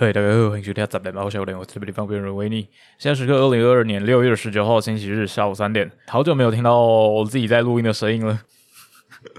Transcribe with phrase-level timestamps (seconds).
[0.00, 2.66] 嘿，大家好，欢迎收听《杂百猫小脸》，我是这边的方便人维尼。
[2.96, 8.40] 现在时刻二零二二年六月十九号星期日下午三点，好久没有听到我自己在录音的声音了。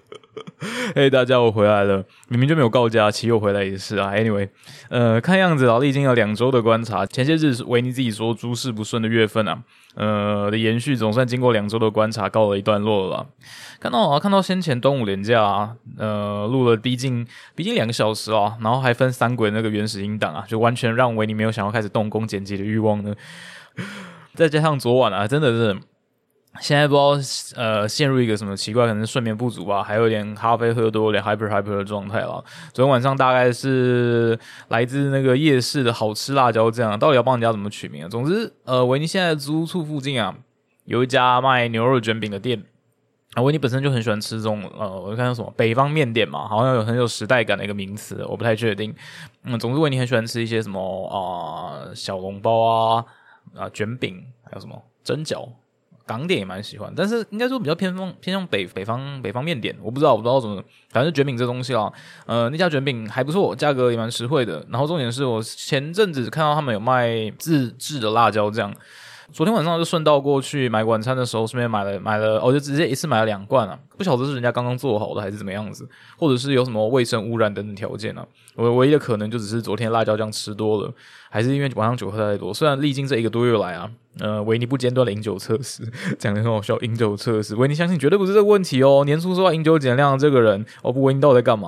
[0.93, 4.11] 嘿，大家，我回来了，明明就没有告假期，又回来一次啊。
[4.11, 4.49] Anyway，
[4.89, 9.63] 呃，看样子啊，历经了两周的观察，前些日子维尼自己说诸事不顺的月份啊，
[9.95, 13.27] 呃的延续，总算经过两周的观察告了一段落了。
[13.79, 23.15] 看到啊，看到先前端午连假啊，呃，录了逼近逼近两个小时啊，然后还分三轨那个原始音档啊，就完全让维尼没有想要开始动工剪辑的欲望呢。
[24.35, 25.77] 再加上昨晚啊，真的是。
[26.59, 27.11] 现在不知道
[27.55, 32.43] 呃陷入一个什么奇怪，可能是睡眠不足吧，还有点咖啡喝多，有点 hyper hyper 的状态了。
[32.73, 34.37] 昨天晚上大概是
[34.67, 38.09] 来自那个夜市的好吃辣椒酱，到底要帮人家怎么取名啊？
[38.09, 40.35] 总之，呃，维尼现在租处附近啊，
[40.83, 42.61] 有一家卖牛肉卷饼的店
[43.33, 43.41] 啊。
[43.41, 48.93] 维尼本身就很喜欢吃这种呃，我看到什么北方面点嘛，好像有很有时代感的一个名词，我不太确定。
[49.45, 53.05] 嗯，总之维尼很喜欢吃一些什么啊小笼包啊
[53.55, 55.47] 啊卷饼，还有什么蒸饺。
[56.11, 61.91] 港点也蛮喜欢，但是应该说比较偏方偏向北北方北方面点，我不知道我不知道怎么，反正卷饼这东西啊，
[62.25, 64.65] 呃，那家卷饼还不错，价格也蛮实惠的。
[64.69, 68.73] 然后重点是我前阵子看到他们有卖自制的辣椒酱。
[69.33, 73.79] 昨天晚上就顺道过去买晚餐的时候，顺便买了买了，我就直接一次买了两罐啊！
[73.97, 78.25] 不晓得是人家刚刚做好的还是怎么样子，或者是有什么卫生污染等等条件啊？
[78.55, 80.93] 我唯一的可能就只是昨天辣椒酱吃多了，
[81.29, 82.53] 还是因为晚上酒喝太多。
[82.53, 85.81] 虽然历经这一个多月来啊，呃，维尼不间断的饮酒测试，
[86.19, 89.03] 讲的很好笑，饮酒测试，维尼相信绝对不是这个问题哦。
[89.05, 91.67] 年初说要饮酒减量的这个人，哦不，维尼到底在干嘛？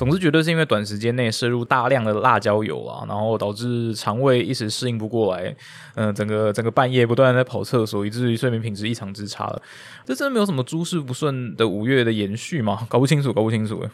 [0.00, 5.54] 总之，觉得是因为短时间内摄入大量的辣椒油啊，然后导致肠胃一时适应不过来，
[5.94, 9.60] 嗯，整个整个半夜不断在跑厕所，以至于睡眠品质异常之差了。
[10.06, 12.86] 这真的没有什么诸事不顺的五月的延续吗？
[12.88, 13.86] 搞不清楚，搞不清楚。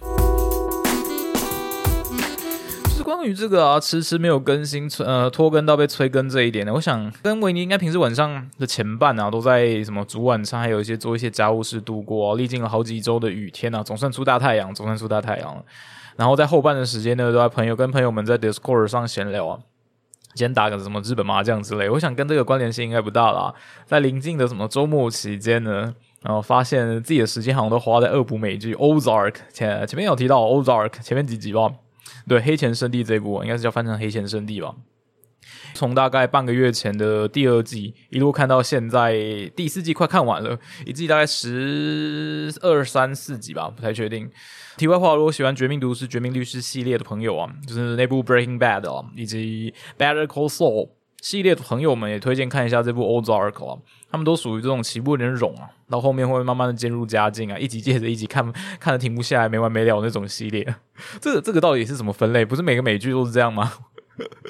[3.06, 15.64] 关于这个啊，迟迟没有更新，呃，拖更到被催更这一点呢，我想跟维尼应该平时晚上的前半啊，都在什么煮晚餐，还有一些做一些家务事度过，历经了好几周的雨天啊，总算出大太阳，总算出大太阳了。
[16.16, 19.60] 然后在后半的时间呢，都在朋友跟朋友们在 Discord 上闲聊啊，
[20.34, 21.88] 今天打个什么日本麻将之类。
[21.88, 23.54] 我想跟这个关联性应该不大啦。
[23.84, 31.70] 在临近的什么周末期间呢，然后发现自己的时间好像都花在恶补美剧《Ozark》前前面有提到《Ozark》前面几集吧？
[32.28, 34.74] 对，《黑钱圣地》这部应该是叫翻成《黑钱圣地》吧？
[35.74, 39.14] 从大概半个月前的第二季一路看到现在
[39.54, 44.28] 第四季快看完了，一季大概十二三四集吧，不太确定。
[44.76, 50.86] 题外话，如果喜欢《绝命毒师》《绝命律师》系列的朋友啊，就是那部《Breaking Bad》啊，以及《Better Call Saul》
[51.26, 53.76] 系列朋友们，也推荐看一下这部《Ozark》啊。
[54.08, 60.76] 他们都属于这种起步有点冗啊，到后面会慢慢的渐入佳境啊，一集接着一集看， 看的停不下来，没完没了那种系列。
[61.20, 62.44] 这个这个到底是什么分类？
[62.44, 63.72] 不是每个美剧都是这样吗？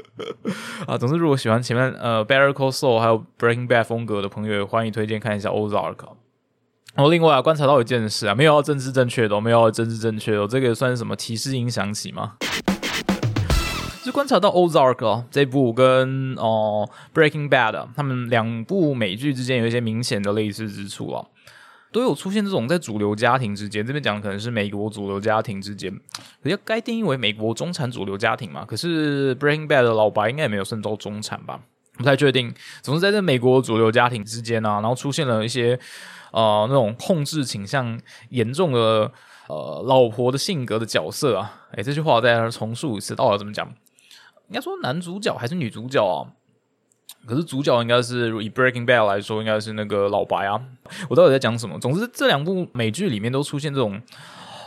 [0.87, 5.97] 啊，总之，如果喜欢前面呃《Better Call Saul》还有《Breaking Bad》风格的朋友，欢迎推荐看一下《Ozark》。
[6.95, 12.35] 然后另外啊，观察到一件事啊，没有要政治正确的，没有要政治正确的，这个算是什么提示音响起吗？
[14.07, 14.95] 就观察到《Ozark》
[15.33, 21.27] 这部跟哦《Breaking Bad》他们两部美剧之间有一些明显的类似之处啊，
[21.91, 25.93] 都有出现这种在主流家庭之间，这边讲可能是美国主流家庭之间，
[26.41, 28.65] 可要该定义为美国中产主流家庭嘛？
[28.65, 31.59] 可是《Breaking Bad》的老白应该也没有算到中产吧？
[31.99, 32.55] 不太确定。
[32.83, 35.77] 总是在这美国主流家庭之间啊，然后出现了一些。
[36.33, 39.11] 呃，那种控制倾向严重的
[39.49, 43.67] 呃老婆的性格的角色啊，哎，这句话我再重述一次，到底怎么讲？
[44.49, 46.33] 应该说男主角还是女主角啊？
[47.27, 50.61] 可是主角应该是以 Breaking Bad 来说，应该是那个老白啊。
[51.09, 51.79] 我到底在讲什么？
[51.81, 54.01] 总之，这两部美剧里面都出现这种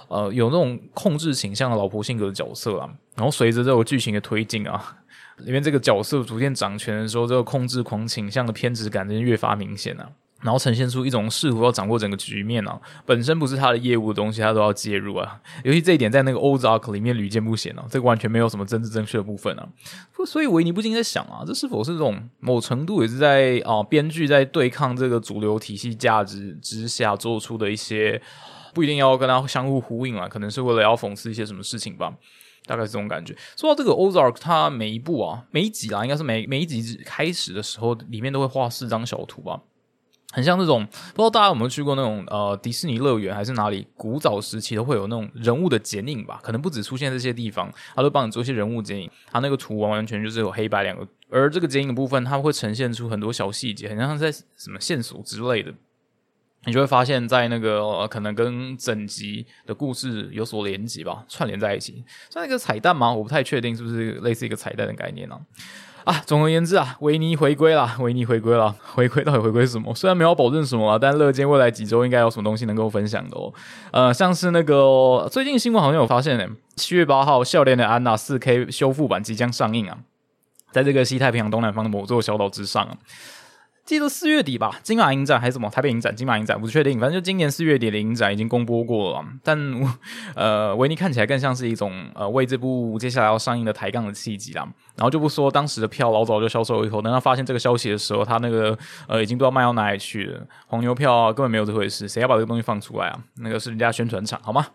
[0.09, 2.89] 呃有那种控制倾向的老婆性格的角色啊。
[3.16, 4.97] 然后随着这个剧情的推进啊，
[5.38, 10.09] 里面这个角色逐渐掌权的时候，这个控制狂倾向的偏执感真越发明显啊。
[10.41, 15.39] 然后呈现出一种试图要掌握整个局面啊，本身不是他的业务的东西，他都要介入啊。
[15.63, 19.68] 尤其这一点在那个 Ozark 里面屡见不鲜啊，这个完全没有什么政治正确的部分啊。
[20.25, 28.21] 所以维尼不禁在想啊，这是否是这种某程度也是在啊编剧在对抗这个主流体系价值之下做出的一些，
[28.74, 32.13] 不一定要跟他相互呼应啊，可能是为了要讽刺一些什么事情吧。
[32.65, 33.36] 大概是这种感觉。
[33.57, 39.59] 说到这个 Ozark，它每一部啊，每一集啊，应该是每每一集开始的时候，里面都会画四张小图吧。
[40.31, 46.39] 很像那种，不知道大家有没有去过那种呃迪士尼乐园还是哪里，古早时期都会有那种人物的剪影吧？
[46.43, 49.09] 可能不止出现这些地方，他都帮你做一些人物剪影。
[49.31, 55.73] 他那个图完完全就是有黑白两个，而这个剪影的部分，它会呈现出很多小细节，很像在什么线索之类的。
[56.65, 63.13] 你就会发现，在那个可能跟整集的故事有所连接吧，串联在一起，算一个彩蛋吗？
[63.13, 65.35] 我不太确定是不是类似一个彩蛋的概念呢？
[65.35, 65.39] 啊，
[66.06, 69.94] 啊总而言之啊，维尼回归了，维尼回归了，回归 到底回归什么？
[69.94, 73.54] 虽然没有保证什么，但乐见未来几周应该有什么东西能够分享的哦。
[73.92, 79.98] 呃，像是那个最近新闻好像有发现呢，七月八号《笑脸的安娜》四 K 修复版即将上映啊，
[80.72, 82.98] 在这个西太平洋东南方的某座小岛之上。
[83.89, 86.15] 记得四月底吧，金马影展还是什么台北影展？
[86.15, 89.25] 金马影展不确定，反正就今年四月底的影展已经公播过了。
[89.44, 89.57] 但
[90.36, 94.62] 呃，维尼看起来更像是一种呃为这部接下来要上映的抬杠的契机啦。
[94.95, 98.77] 然后就不说当时的票老早就销售一空，等他发现这个消息的时候，他那个
[99.07, 100.45] 呃已经不知道卖到哪里去了。
[100.68, 103.19] 黄牛票，根本没有这回事，谁要把这个东西放出来啊？
[103.38, 104.68] 那个是人家宣传厂，好吗？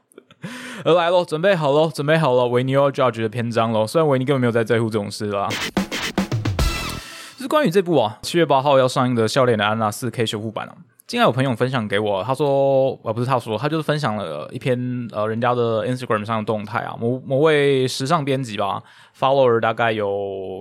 [0.84, 3.86] 而来喽，准备好喽，准备好了，维尼要 judge 的篇章喽。
[3.86, 5.48] 虽然维尼根本没有在在乎这种事啦。
[7.44, 10.74] 是关于这部啊，七月八号要上映的《笑脸的安娜》四 K 修复版啊。
[11.06, 16.96] 今天有朋友分享给我，他说，呃，不是他说，他就是分享了一篇呃人家的 Instagram 上的动态啊。
[16.98, 18.82] 某某位时尚编辑吧
[19.14, 20.08] ，follower 大概有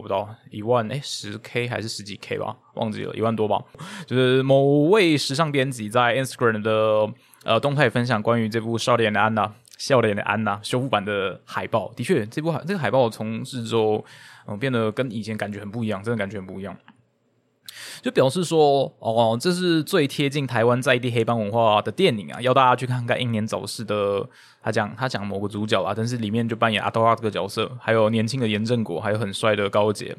[0.01, 3.61] 不到一万，哎，十 K 还是十几 K 吧，忘记了，一万多吧。
[4.05, 7.09] 就是某位时尚编辑在 Instagram 的
[7.45, 9.47] 呃动态分享关于这部《笑脸的安娜》
[9.85, 11.91] 《笑脸的安娜》修复版的海报。
[11.93, 14.03] 的确，这部海这个海报从日周。
[14.45, 16.75] 嗯，变得跟以前感觉很不一样，真的感觉很不一样。
[18.01, 24.27] 就表示说，哦，这是最贴近台湾在地黑帮文化的电影啊，要大家去看看英年早逝的。
[24.61, 30.13] 他讲他讲某个主角啊，但是里面就扮演阿多拉这个角色，还有年轻的严正国，还有很帅的高杰。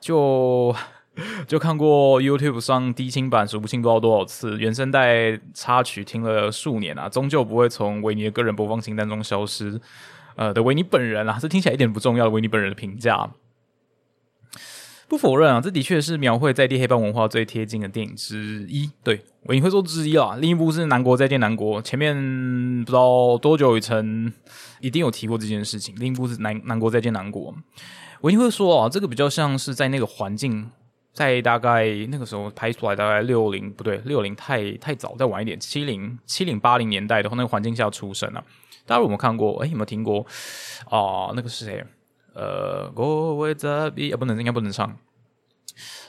[0.00, 0.74] 就
[1.46, 9.80] 就看过 YouTube 上低清版数不清不知道多少次，原声带插曲听了数年啊，终究不会从维尼的个人播放清单中消失。
[10.36, 13.30] 呃，的维尼本人啊，这听起来一点不重要的维尼本人的评价，
[15.06, 18.90] 不否认啊，这的确是描绘在地黑帮文化最贴近的电影之一。
[19.04, 20.36] 对，维尼会说之一啊。
[20.40, 22.16] 另一部是《南国再见南国》，前面
[22.84, 24.32] 不知道多久以前
[24.80, 25.94] 一定有提过这件事情。
[26.00, 27.52] 另一部是《南南国再见南国》，
[28.22, 30.68] 维尼会说啊，这个比较像是在那个环境，
[31.14, 38.44] 在大概那个时候拍出来，大概六零不对，六零太太早，再晚一点，七零七零八零年代的话，那个环境下出生啊。
[38.84, 39.62] 大家有没有看过？
[39.62, 40.26] 哎，有没有听过？
[40.90, 41.82] 啊，那个是谁？
[42.34, 44.94] 呃，我会在比啊，不能，应该不能唱。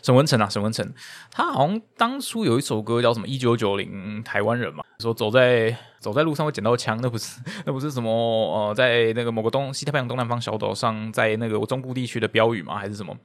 [0.02, 0.88] 沈文成啊，沈文成，
[1.31, 12.78] 他好像当初有一首歌叫什么《一九九零台湾人》嘛，说走在走在路上会捡到枪，那不是 那不是什么呃，在那个某个东西太平洋东南方小岛上，在那个中部地区的标语吗？
[12.78, 13.16] 还是什么？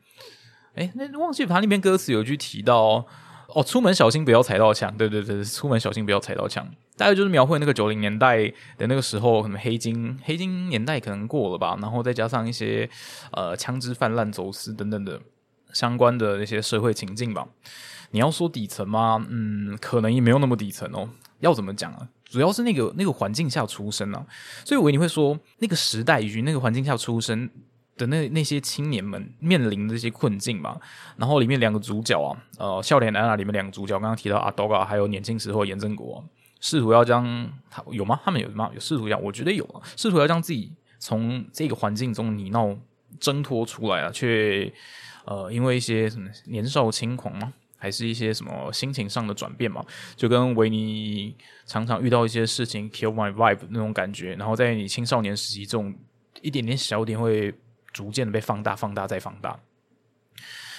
[0.75, 3.07] 哎，那忘记他那边歌词有句提到。
[3.53, 4.97] 哦，出门小心不要踩到枪。
[4.97, 6.65] 对对对，出门小心不要踩到枪。
[6.97, 8.47] 大概就是描绘那个九零年代
[8.79, 12.89] 的那个时候，可能黑金黑金年代可能过了吧，然后再加上一些
[13.33, 15.21] 呃枪支泛滥、走私等等的
[15.73, 17.45] 相关的那些社会情境吧。
[18.13, 19.27] 你要说底层吗？
[19.29, 21.09] 嗯，可能也没有那么底层哦。
[21.41, 22.09] 要怎么讲啊？
[22.27, 24.25] 主要是那个那个环境下出生啊，
[24.65, 27.51] 所以我为你会说那个时代以及那个环境下出生。
[28.01, 30.81] 的那那些青年们面临的这些困境嘛，
[31.19, 36.25] 然后里面两个主角啊，呃，《笑脸安娜》里面两个主角，刚刚提到阿多嘎，还有年轻时候严正国，
[36.61, 38.19] 试图要将他有吗？
[38.25, 38.71] 他们有吗？
[38.73, 39.19] 有试图要？
[39.19, 42.77] 我觉得有，试图要将自己从这个环境中泥淖
[43.21, 44.73] 挣脱出来啊，却
[45.27, 47.53] 呃，因为一些什么年少轻狂吗？
[47.77, 49.85] 还是一些什么心情上的转变嘛？
[50.17, 51.35] 就跟维尼
[51.67, 55.95] 常常遇到一些事情 kill my vibe 那种感觉，然后在你青少年时期这种
[56.43, 57.55] 一点点小点会。
[57.93, 59.59] 逐渐的被放大、放大再放大，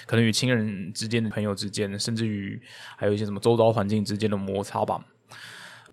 [0.06, 2.62] 可能与亲人之间的朋友之间，甚至于
[2.96, 5.04] 还有一些什么周遭环境之间的摩擦吧。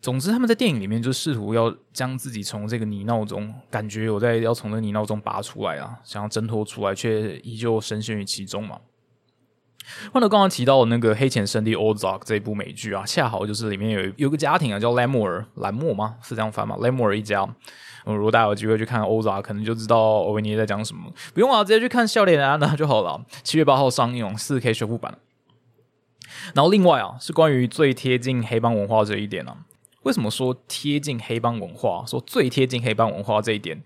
[0.01, 8.81] 总之，他们在电影里面就试图要将自己从这个泥淖中，感觉有在要从这泥淖中拔出来啊，想要挣脱出来，却依旧深陷于其中嘛。
[10.13, 16.17] 换到刚刚提到的那个《黑钱圣地 Ozark》这部美剧啊，恰好就是里面有有个家庭啊，叫兰莫尔兰莫吗？
[16.23, 16.77] 是这样翻吗？
[16.81, 17.49] 兰莫尔一家。
[18.05, 21.13] 如果大家有机会去看欧扎，可能就知道欧维尼在讲什么。
[21.35, 23.23] 不用啊，直接去看《笑脸的安娜》就好了。
[23.43, 25.19] 七月八号上映，四 K 修复版。
[26.55, 29.55] 然后另外啊，是关于最贴近黑帮文化这一点呢？
[30.05, 32.03] 为什么说贴近黑帮文化？
[32.07, 33.83] 说最贴近黑帮文化这一点？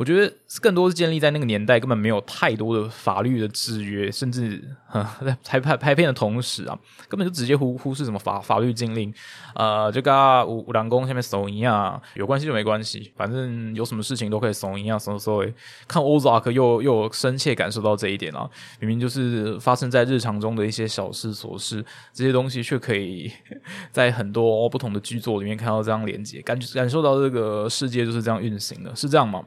[0.00, 4.58] 我觉得更多是建立在那个年代根本没有太多的法律的制约，甚至
[5.20, 9.12] 在拍拍拍片的同时啊，根本就直接忽忽视什么法法律禁令，
[9.54, 15.52] 呃，就跟五五郎宫下面怂一样，有关系就没关系，反正有什么事情都可以怂一样，怂所以
[15.86, 18.48] 看欧扎克又又有深切感受到这一点啊，
[18.80, 23.30] 明明就是发生在日常中的一些小事琐事，这些东西却可以
[23.92, 29.44] 在很多不同的剧作里面看到这样连接，感感受到这个世界就是这样运行的，是这样吗？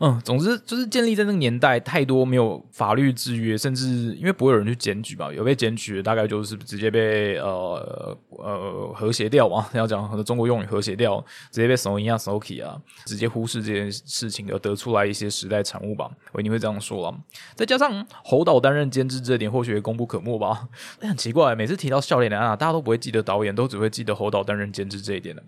[0.00, 11.18] 嗯，总之就是建立在那个年代，太多没有法律制约，甚至因为不会有人去检举吧，有被检举的大概就是直接被呃呃和谐掉嘛，要讲很多中国用语和谐掉，
[11.50, 17.18] 直接被手一啊手起啊，直接忽视这件事情而得出来一些时代产物吧，我一定会这样说了。
[17.54, 20.68] 再加上侯导担任监制这点，或许功不可没吧。
[21.00, 25.42] 很奇怪，每次提到笑脸的啊，大家都不会记得导演，都只会记得侯导担任监制这一点的。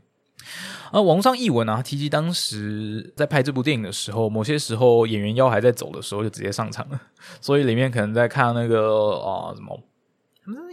[0.90, 7.00] 啊，网上译文啊，提及当时在拍这部电影的时候，某些时候演员腰还在走的时候，就直接上场了。
[7.40, 9.78] 所以里面可能在看那个啊什么，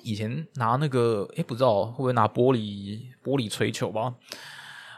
[0.04, 4.14] 以前拿那个诶，不知道会不会拿玻璃玻璃吹球吧？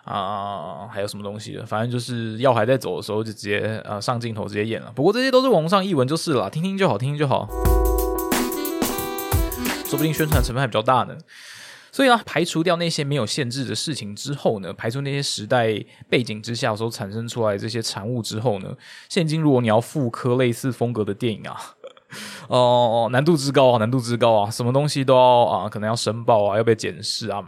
[0.04, 1.66] 啊，还有什么东西的？
[1.66, 4.92] 反正就是腰还在走的时候，就直接呃上镜头直接演了。
[4.96, 7.48] 不过这些都是网上译文就是了，听听就好，听听就好，
[9.86, 11.18] 说不定宣传成分还比较大呢。
[11.98, 18.72] 所以呢，排除掉那些没有限制的事情之后呢，排除那些时代背景之下所产生出来这些产物之后呢，
[19.10, 21.60] 现今如果你要复刻类似风格的电影啊，
[22.50, 27.44] 哦，难度之高啊，难度之高啊，什么东西都要啊，可能要申报啊，要被检视啊，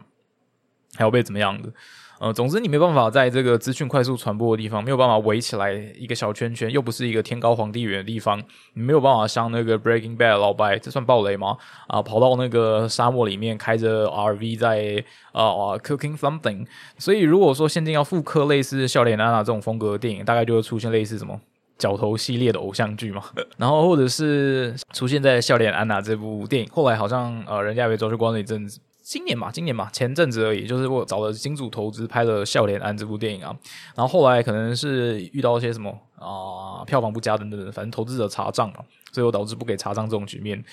[0.96, 1.72] 还要被怎么样的。
[2.20, 11.56] 呃，总之你没办法在这个资讯快速传播的地方，没有办法围起来一个小圈圈，又不是一个天高皇帝远的地方，你没有办法像那个 Breaking Bad 老白，这算暴雷吗？
[11.88, 16.68] 啊，跑到那个沙漠里面开着 RV 在啊 cooking something。
[16.98, 21.40] 所以如果说现今要复刻类似笑脸安娜这种风格的电影，大概就会出现类似什么
[21.78, 23.24] 角头系列的偶像剧嘛，
[23.56, 28.82] 然后或者是出现在笑脸安娜这部电影，后来好像呃人家也被抓去关了一阵子。
[29.10, 33.58] 今年嘛，今年嘛，前阵子而已，就是我找了金主投资拍了《笑脸安》这部电影啊，
[33.96, 35.90] 然后后来可能是遇到一些什么
[36.20, 40.64] 啊，票房不佳等等，反正投资者查账嘛，最后导致不给查账这种局面。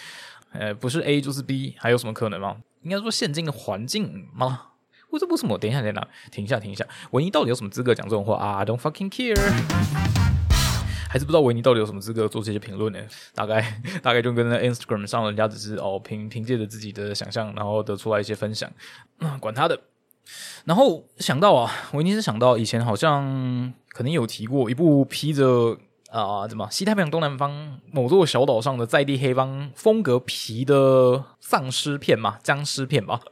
[0.52, 2.58] 呃，不是 A 就是 B，还有什么可能吗？
[2.82, 4.64] 应该说现今的环境吗？
[5.08, 5.56] 为这为什么？
[5.56, 10.45] 等一下，等一下，停一下，停一下，文一到底有什么资格讲这种话啊？Don't fucking care。
[11.16, 12.98] 还是不知道维尼到底有什么资格做这些评论呢？
[13.34, 13.62] 大概
[14.02, 18.70] 大概就跟那 Instagram 上人家只是哦凭凭借着自己的想象，然后得出来一些分享，
[19.40, 19.80] 管他的。
[20.66, 25.78] 然后想到啊，维尼是想到以前好像可能有提过一部披着
[26.10, 33.22] 啊怎么西太平洋东南方某座小岛上的在地黑帮风格皮的丧尸片嘛，僵尸片吧。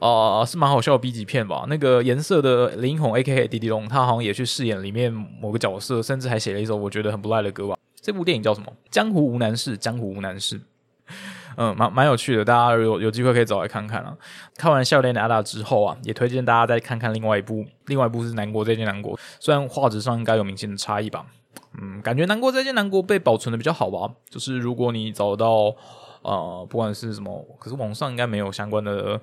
[0.00, 1.64] 啊，是蛮好笑的 B 级片吧？
[1.68, 3.48] 那个颜色的林英红 A.K.A.
[3.48, 7.76] 迪迪龙，他好像也去饰演里面某个角色，甚至还写了一首我觉得很不赖的歌吧。
[8.00, 8.72] 这部电影叫什么？
[8.90, 10.60] 江湖无难事，江湖无难事。
[11.56, 14.14] 嗯，蛮蛮有趣的，大家有有机会可以找来看看啊。
[14.56, 21.24] 看完《笑脸的阿达》之后啊，也推荐大家再看看另外一部，另外一部是《南国再见南国》，虽然画质上应该有明显的差异吧。
[21.80, 24.12] 嗯，感觉《南国再见南国》被保存的比较好吧。
[24.28, 25.74] 就是如果你找到
[26.22, 29.20] 呃，不管是什么，可是网上应该没有相关的。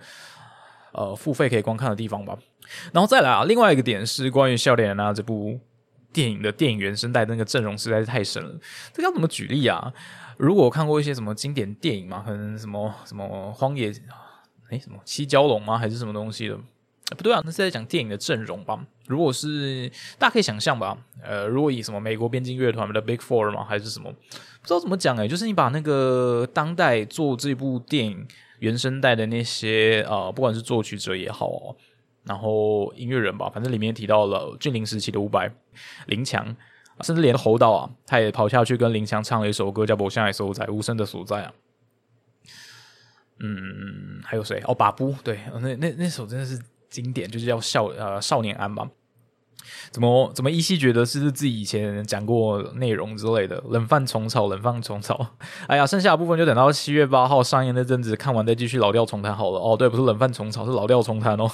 [0.93, 2.37] 呃，付费可以观看的地方吧。
[2.91, 5.59] 然后再来啊，另外一个点是关于《笑脸》啊这部
[6.13, 8.55] 电影的电影原声带那个阵容实在是太神了。
[8.93, 9.91] 这要怎么举例啊？
[10.37, 13.91] 如果看过一些什么经典电影嘛，可能什么什么荒野，
[14.69, 15.77] 哎，什么七蛟龙吗？
[15.77, 16.57] 还是什么东西的？
[17.17, 18.79] 不对啊，那是在讲电影的阵容吧？
[19.07, 23.63] 如果是大家可以想象吧，呃，如果以什么美国边境乐团的 Big Four 嘛？
[23.63, 24.11] 还是什么？
[24.11, 28.25] 不知道怎么讲哎，就是你把那个当代做这部电影。
[28.63, 31.75] 原声带的那些呃，不管是作曲者也好，
[32.23, 35.51] 然后音乐人吧，反正里面提到了俊林时期的伍佰、
[36.05, 36.55] 林强，
[37.01, 41.53] 甚至连侯导啊，他也跑下去跟林强唱了一首歌，叫《我相爱所在》，无声的所在啊。
[43.39, 44.63] 嗯，还有谁？
[44.65, 46.57] 哦，把布，对，那那那首真的是
[46.89, 48.89] 经典，就是叫少呃少年安吧。
[49.91, 53.63] 怎么怎么依稀觉得是自己以前讲过内容之类的？
[53.69, 55.27] 冷饭重炒，冷饭重炒。
[55.67, 59.59] 哎呀，剩下的部分就等到七月八号上映那阵子看完再继续老调重弹好了。
[59.59, 61.49] 哦，对，不是冷饭重炒，是老调重弹哦。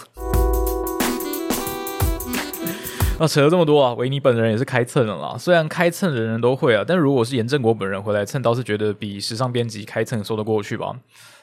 [3.19, 5.37] 那 扯了这么多啊，维尼本人也是开蹭了啦。
[5.37, 10.95] 虽然开蹭人人都会啊，但如果是严正国本人回来蹭，倒是觉得比时尚编辑开蹭说得过去吧。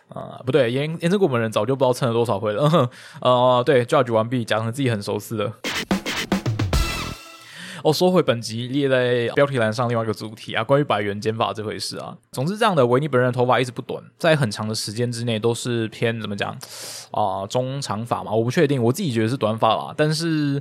[0.09, 2.89] 啊，不对，严严正国本人早就不知道蹭了多少回了。
[3.21, 5.53] 呃， 对，judge 完毕，讲成自己很熟似的。
[7.87, 12.17] 哦，说回本集列在标题栏上另外一个主题啊，关于百元减法这回事啊。
[12.33, 16.51] 总之，这样的维尼本人的头发一直不短，在很长的时间之内都是偏怎么讲
[17.13, 20.61] 啊中长发嘛，我不确定，我自己觉得是短发啦，但是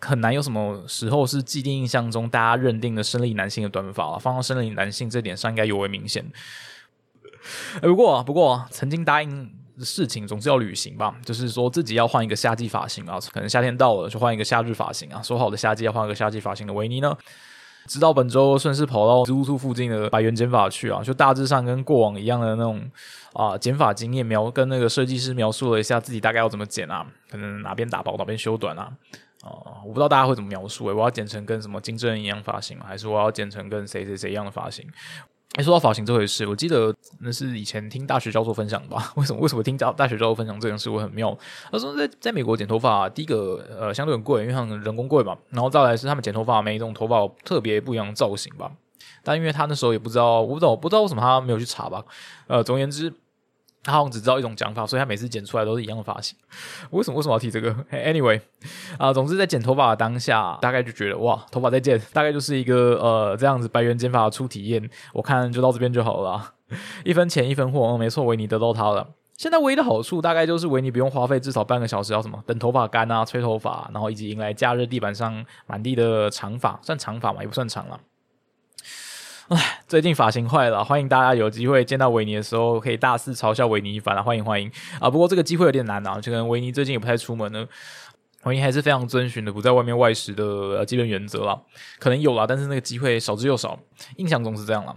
[0.00, 4.18] 很难有什么时候是既定印象中大家认定的生理男性的短发了。
[4.20, 6.24] 放到生理男性这点上，应该尤为明显。
[7.82, 9.50] 不过，不过曾经答应。
[9.84, 15.22] 事情总是要旅行吧，就是说自己要换一个夏季发型啊，可能夏天到了就换一个夏日发型啊。
[15.22, 17.16] 说好的夏季要换个夏季发型的维尼呢，
[17.86, 22.90] 直到本周顺势跑到植物处附近的百元剪发去啊，就大致上跟过往一样的那种
[23.32, 28.92] 啊剪发经验描跟那个设计师描述了一下自己大概要怎么剪啊，可能哪边打薄哪边修短啊，
[29.44, 32.78] 哦，我不知道大家会怎么描述诶，我要剪成跟什么金正恩一样发型？
[32.80, 34.86] 还是我要剪成跟谁谁谁一样的发型？
[35.60, 39.12] 哎，说到发型这回事，我记得那是以前听大学教授分享吧？
[39.16, 39.42] 为什么？
[39.42, 41.36] 为什么听大大学教授分享这件事我很妙？
[41.70, 48.72] 他说在在美国剪头发，第一个呃相对很贵，因为他们人工贵嘛，然后再来是他们剪头发每一种头发特别不一样的造型吧。
[49.22, 52.02] 但因为他那时候也不知道，我不知道不知道为什么他没有去查吧。
[52.46, 53.12] 呃，总而言之。
[53.82, 56.36] 他好像只知道一种讲法，所以他每次剪出来都是一样的发型。
[56.90, 58.40] 为什么为什么要提这个？Anyway，
[58.98, 64.88] 啊，总之在剪头发的当下，大概就觉得哇，头发在剪，大概就是一个呃这样子白猿剪发的初体验。
[65.12, 66.52] 我看就到这边就好了，
[67.04, 67.86] 一分钱一分货。
[67.88, 69.08] 嗯，没错，维尼得到它了。
[69.36, 77.98] 现在唯一的好处大概就是维尼不用花费至少半个小时要什么等头发干啊、吹头发，然后以及迎来假日地板上满地的长发，算长发嘛，也不算长了。
[79.50, 84.22] 唉，最近发型坏了，欢迎大家有机会见到维尼的时候，可以大肆嘲笑维尼一番啊！
[84.22, 85.10] 欢迎欢迎啊！
[85.10, 87.66] 不过这个机会有点难啊，就可能维尼最近也不太出门呢。
[88.44, 91.60] 维尼还是非常遵循的不在外面外食的基本原则啦，
[91.98, 93.76] 可能有啦，但是那个机会少之又少，
[94.18, 94.94] 印象中是这样啦。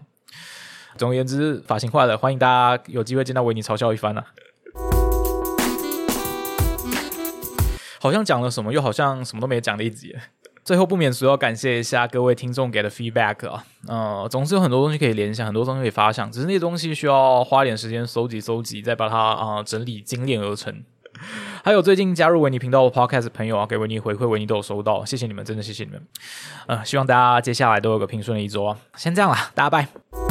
[0.98, 4.24] 总而言之，发型坏了，欢迎大家有机会见到维尼嘲笑一番啊！
[8.00, 10.16] 好像讲了什么，又好像什么都没讲的一集。
[10.64, 20.84] 最后不免俗要感谢一下各位听众给的 feedback 啊，呃，总是有很多东西可以联想，很多东西可以发想，只是那些东西需要花点时间搜集搜集，再把它啊整理精炼而成。
[21.64, 26.02] 还有最近加入维尼频道的 podcast 朋友啊，给维尼回馈，维尼都有收到，谢谢你们，真的谢谢你们。
[26.68, 30.23] 呃，希望大家接下来都有个平顺的一周啊，先这样啦，大家拜。